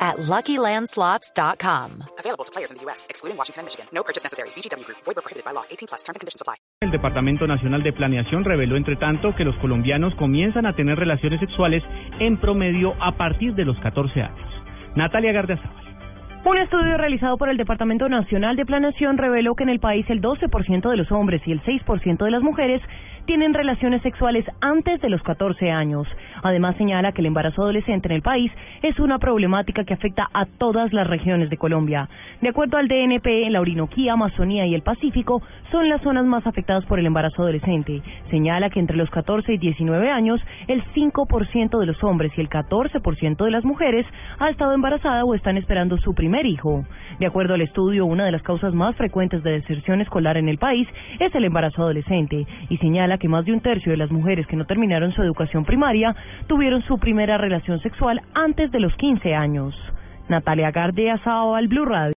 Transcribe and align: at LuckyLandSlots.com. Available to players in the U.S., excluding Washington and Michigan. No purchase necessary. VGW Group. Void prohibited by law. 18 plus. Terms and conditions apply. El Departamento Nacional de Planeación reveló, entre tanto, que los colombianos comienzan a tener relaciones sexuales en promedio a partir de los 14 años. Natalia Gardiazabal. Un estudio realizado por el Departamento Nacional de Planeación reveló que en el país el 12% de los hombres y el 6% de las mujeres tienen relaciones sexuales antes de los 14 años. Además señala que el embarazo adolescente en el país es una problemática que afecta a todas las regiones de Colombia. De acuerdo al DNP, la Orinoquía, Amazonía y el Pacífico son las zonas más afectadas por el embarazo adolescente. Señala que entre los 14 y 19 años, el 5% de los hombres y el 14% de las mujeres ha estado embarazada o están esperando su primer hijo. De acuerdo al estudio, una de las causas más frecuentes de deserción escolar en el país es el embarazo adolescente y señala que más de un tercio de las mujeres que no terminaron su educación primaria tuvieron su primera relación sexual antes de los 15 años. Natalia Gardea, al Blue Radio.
at 0.00 0.16
LuckyLandSlots.com. 0.16 2.04
Available 2.18 2.44
to 2.44 2.52
players 2.52 2.70
in 2.70 2.78
the 2.78 2.84
U.S., 2.86 3.06
excluding 3.10 3.36
Washington 3.36 3.60
and 3.60 3.66
Michigan. 3.66 3.86
No 3.92 4.02
purchase 4.02 4.24
necessary. 4.24 4.48
VGW 4.56 4.84
Group. 4.84 4.98
Void 5.04 5.16
prohibited 5.20 5.44
by 5.44 5.52
law. 5.52 5.64
18 5.70 5.88
plus. 5.88 6.02
Terms 6.02 6.16
and 6.16 6.20
conditions 6.20 6.40
apply. 6.40 6.56
El 6.80 6.90
Departamento 6.90 7.46
Nacional 7.46 7.82
de 7.82 7.92
Planeación 7.92 8.42
reveló, 8.42 8.76
entre 8.76 8.96
tanto, 8.96 9.36
que 9.36 9.44
los 9.44 9.54
colombianos 9.56 10.14
comienzan 10.14 10.64
a 10.64 10.74
tener 10.74 10.98
relaciones 10.98 11.38
sexuales 11.40 11.82
en 12.20 12.40
promedio 12.40 12.94
a 13.02 13.18
partir 13.18 13.54
de 13.54 13.66
los 13.66 13.78
14 13.80 14.22
años. 14.22 14.50
Natalia 14.96 15.32
Gardiazabal. 15.32 15.90
Un 16.42 16.56
estudio 16.56 16.96
realizado 16.96 17.36
por 17.36 17.50
el 17.50 17.58
Departamento 17.58 18.08
Nacional 18.08 18.56
de 18.56 18.64
Planeación 18.64 19.18
reveló 19.18 19.54
que 19.54 19.62
en 19.62 19.68
el 19.68 19.78
país 19.78 20.06
el 20.08 20.22
12% 20.22 20.88
de 20.88 20.96
los 20.96 21.12
hombres 21.12 21.42
y 21.44 21.52
el 21.52 21.62
6% 21.62 22.24
de 22.24 22.30
las 22.30 22.42
mujeres 22.42 22.80
tienen 23.26 23.54
relaciones 23.54 24.02
sexuales 24.02 24.44
antes 24.60 25.00
de 25.00 25.10
los 25.10 25.22
14 25.22 25.70
años. 25.70 26.06
Además 26.42 26.76
señala 26.76 27.12
que 27.12 27.20
el 27.20 27.26
embarazo 27.26 27.62
adolescente 27.62 28.08
en 28.08 28.14
el 28.14 28.22
país 28.22 28.50
es 28.82 28.98
una 28.98 29.18
problemática 29.18 29.84
que 29.84 29.94
afecta 29.94 30.28
a 30.32 30.46
todas 30.46 30.92
las 30.92 31.06
regiones 31.06 31.50
de 31.50 31.56
Colombia. 31.56 32.08
De 32.40 32.48
acuerdo 32.48 32.78
al 32.78 32.88
DNP, 32.88 33.50
la 33.50 33.60
Orinoquía, 33.60 34.14
Amazonía 34.14 34.66
y 34.66 34.74
el 34.74 34.82
Pacífico 34.82 35.42
son 35.70 35.88
las 35.88 36.00
zonas 36.02 36.24
más 36.24 36.46
afectadas 36.46 36.84
por 36.86 36.98
el 36.98 37.06
embarazo 37.06 37.42
adolescente. 37.42 38.02
Señala 38.30 38.70
que 38.70 38.80
entre 38.80 38.96
los 38.96 39.10
14 39.10 39.52
y 39.52 39.58
19 39.58 40.10
años, 40.10 40.40
el 40.68 40.82
5% 40.94 41.78
de 41.78 41.86
los 41.86 42.02
hombres 42.02 42.32
y 42.36 42.40
el 42.40 42.48
14% 42.48 43.44
de 43.44 43.50
las 43.50 43.64
mujeres 43.64 44.06
ha 44.38 44.50
estado 44.50 44.72
embarazada 44.72 45.24
o 45.24 45.34
están 45.34 45.56
esperando 45.56 45.98
su 45.98 46.14
primer 46.14 46.46
hijo. 46.46 46.84
De 47.18 47.26
acuerdo 47.26 47.54
al 47.54 47.60
estudio, 47.60 48.06
una 48.06 48.24
de 48.24 48.32
las 48.32 48.42
causas 48.42 48.74
más 48.74 48.96
frecuentes 48.96 49.42
de 49.42 49.52
deserción 49.52 50.00
escolar 50.00 50.36
en 50.36 50.48
el 50.48 50.58
país 50.58 50.88
es 51.18 51.34
el 51.34 51.44
embarazo 51.44 51.82
adolescente 51.82 52.46
y 52.68 52.76
señala 52.78 53.09
que 53.18 53.28
más 53.28 53.44
de 53.44 53.52
un 53.52 53.60
tercio 53.60 53.92
de 53.92 53.98
las 53.98 54.10
mujeres 54.10 54.46
que 54.46 54.56
no 54.56 54.64
terminaron 54.64 55.12
su 55.12 55.22
educación 55.22 55.64
primaria 55.64 56.14
tuvieron 56.46 56.82
su 56.82 56.98
primera 56.98 57.38
relación 57.38 57.80
sexual 57.80 58.20
antes 58.34 58.70
de 58.70 58.80
los 58.80 58.94
15 58.96 59.34
años. 59.34 59.74
Natalia 60.28 60.70
Gardea, 60.70 61.18
al 61.24 61.68
Blue 61.68 61.84
Radio. 61.84 62.08